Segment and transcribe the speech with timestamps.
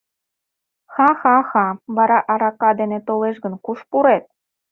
[0.93, 1.65] Ха-ха-ха,
[1.95, 4.23] вара арака дене толеш гын, куш пурет?